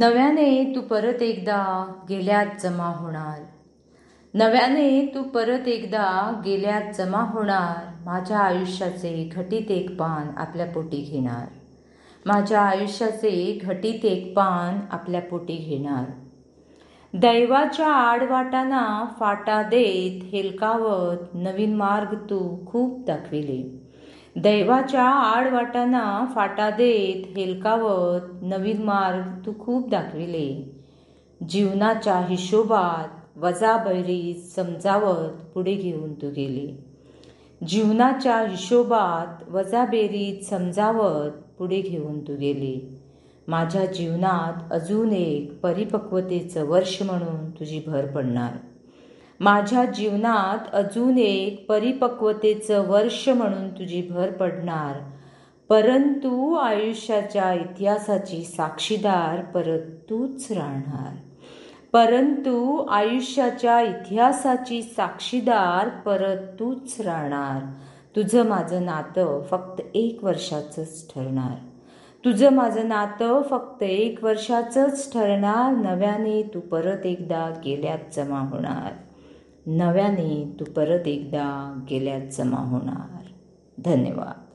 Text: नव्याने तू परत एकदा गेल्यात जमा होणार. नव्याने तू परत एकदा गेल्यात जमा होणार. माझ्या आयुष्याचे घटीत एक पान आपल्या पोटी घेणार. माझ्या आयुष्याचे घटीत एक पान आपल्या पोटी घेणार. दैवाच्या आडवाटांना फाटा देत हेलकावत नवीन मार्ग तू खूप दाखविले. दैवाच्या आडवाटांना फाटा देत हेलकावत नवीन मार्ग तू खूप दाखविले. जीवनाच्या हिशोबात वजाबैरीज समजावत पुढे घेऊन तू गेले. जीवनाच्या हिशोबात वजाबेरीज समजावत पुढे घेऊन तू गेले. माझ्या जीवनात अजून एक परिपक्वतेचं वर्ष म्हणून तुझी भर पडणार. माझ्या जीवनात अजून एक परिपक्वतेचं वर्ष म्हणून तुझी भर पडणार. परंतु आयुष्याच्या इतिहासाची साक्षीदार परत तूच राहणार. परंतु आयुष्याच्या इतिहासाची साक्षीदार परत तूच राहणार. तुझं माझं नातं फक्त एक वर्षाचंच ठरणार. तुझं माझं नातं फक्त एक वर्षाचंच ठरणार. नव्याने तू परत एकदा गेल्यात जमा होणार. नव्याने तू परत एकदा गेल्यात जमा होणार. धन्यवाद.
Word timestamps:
नव्याने 0.00 0.72
तू 0.76 0.80
परत 0.80 1.22
एकदा 1.22 1.92
गेल्यात 2.08 2.46
जमा 2.62 2.86
होणार. 2.86 3.40
नव्याने 4.34 5.12
तू 5.14 5.22
परत 5.22 5.68
एकदा 5.68 6.40
गेल्यात 6.44 6.82
जमा 6.94 7.18
होणार. 7.18 8.04
माझ्या 8.04 8.38
आयुष्याचे 8.38 9.30
घटीत 9.34 9.70
एक 9.70 9.98
पान 9.98 10.38
आपल्या 10.38 10.66
पोटी 10.66 10.96
घेणार. 10.96 11.46
माझ्या 12.26 12.60
आयुष्याचे 12.60 13.60
घटीत 13.62 14.04
एक 14.04 14.36
पान 14.36 14.86
आपल्या 14.90 15.20
पोटी 15.20 15.54
घेणार. 15.54 16.04
दैवाच्या 17.14 17.88
आडवाटांना 17.88 19.04
फाटा 19.20 19.62
देत 19.62 20.34
हेलकावत 20.34 21.34
नवीन 21.34 21.76
मार्ग 21.76 22.14
तू 22.14 22.66
खूप 22.66 23.04
दाखविले. 23.06 23.89
दैवाच्या 24.36 25.04
आडवाटांना 25.04 26.24
फाटा 26.34 26.70
देत 26.70 27.38
हेलकावत 27.38 28.20
नवीन 28.42 28.82
मार्ग 28.82 29.46
तू 29.46 29.52
खूप 29.60 29.90
दाखविले. 29.90 30.78
जीवनाच्या 31.48 32.18
हिशोबात 32.18 33.38
वजाबैरीज 33.38 34.54
समजावत 34.54 35.32
पुढे 35.54 35.74
घेऊन 35.74 36.12
तू 36.14 36.30
गेले. 36.30 36.84
जीवनाच्या 37.66 38.40
हिशोबात 38.40 39.50
वजाबेरीज 39.50 40.48
समजावत 40.48 41.30
पुढे 41.58 41.80
घेऊन 41.80 42.28
तू 42.28 42.32
गेले. 42.32 42.98
माझ्या 43.48 43.86
जीवनात 43.86 44.72
अजून 44.72 45.12
एक 45.12 45.60
परिपक्वतेचं 45.60 46.66
वर्ष 46.66 47.02
म्हणून 47.02 47.50
तुझी 47.50 47.82
भर 47.86 48.06
पडणार. 48.06 48.52
माझ्या 49.40 49.84
जीवनात 49.84 50.74
अजून 50.74 51.18
एक 51.18 51.66
परिपक्वतेचं 51.68 52.88
वर्ष 52.88 53.28
म्हणून 53.28 53.68
तुझी 53.68 54.02
भर 54.02 54.30
पडणार. 54.30 54.96
परंतु 55.68 56.54
आयुष्याच्या 56.54 57.52
इतिहासाची 57.52 58.44
साक्षीदार 58.44 59.40
परत 59.40 59.80
तूच 60.10 60.52
राहणार. 60.52 61.16
परंतु 61.92 62.76
आयुष्याच्या 62.76 63.80
इतिहासाची 63.80 64.82
साक्षीदार 64.82 65.88
परत 65.88 66.38
तूच 66.60 67.00
राहणार. 67.00 67.62
तुझं 68.16 68.46
माझं 68.46 68.84
नातं 68.84 69.42
फक्त 69.50 69.82
एक 69.94 70.24
वर्षाचंच 70.24 71.14
ठरणार. 71.14 71.54
तुझं 72.24 72.52
माझं 72.52 72.88
नातं 72.88 73.42
फक्त 73.42 73.82
एक 73.82 74.24
वर्षाचंच 74.24 75.12
ठरणार. 75.12 75.72
नव्याने 75.72 76.42
तू 76.42 76.60
परत 76.60 77.06
एकदा 77.06 77.50
गेल्यात 77.64 77.98
जमा 78.16 78.40
होणार. 78.40 78.92
नव्याने 79.66 80.56
तू 80.60 80.64
परत 80.64 81.08
एकदा 81.08 81.78
गेल्यात 81.90 82.20
जमा 82.32 82.56
होणार. 82.56 83.22
धन्यवाद. 83.84 84.49